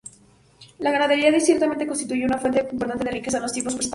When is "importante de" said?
2.71-3.11